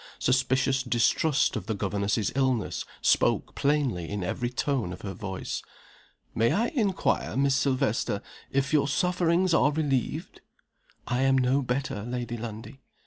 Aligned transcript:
Suspicious 0.17 0.81
distrust 0.81 1.55
of 1.55 1.67
the 1.67 1.75
governess's 1.75 2.31
illness 2.33 2.85
spoke 3.03 3.53
plainly 3.53 4.09
in 4.09 4.23
every 4.23 4.49
tone 4.49 4.91
of 4.93 5.01
her 5.01 5.13
voice. 5.13 5.61
"May 6.33 6.51
I 6.51 6.69
inquire, 6.69 7.37
Miss 7.37 7.53
Silvester, 7.53 8.23
if 8.49 8.73
your 8.73 8.87
sufferings 8.87 9.53
are 9.53 9.71
relieved?" 9.71 10.41
"I 11.05 11.21
am 11.21 11.37
no 11.37 11.61
better, 11.61 12.01
Lady 12.01 12.35
Lundie." 12.35 12.81